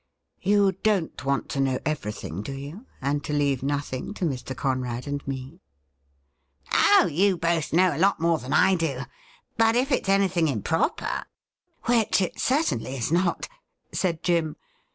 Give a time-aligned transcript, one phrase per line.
[0.51, 4.57] 'You don't want to know every thing, do you, and to leave nothing to Mr.
[4.57, 5.61] Conrad and me ?*'
[6.73, 9.01] Oh, you both know a lot more than I do.
[9.57, 11.25] But if it's anything improper
[11.85, 13.47] ''V^Tiich it certainly is not,'
[13.93, 14.55] said Jim.